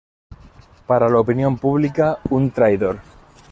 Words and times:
Para 0.87 1.07
la 1.07 1.19
opinión 1.19 1.59
pública, 1.59 2.17
un 2.31 2.49
traidor. 2.49 2.99